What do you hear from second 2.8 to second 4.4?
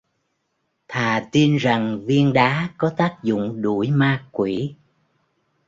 tác dụng đuổi ma